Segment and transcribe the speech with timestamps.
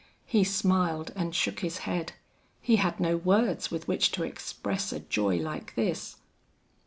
[0.25, 2.13] He smiled and shook his head;
[2.59, 6.15] he had no words with which to express a joy like this.